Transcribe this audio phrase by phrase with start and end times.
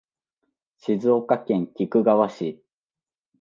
[0.79, 2.63] 静岡県菊川市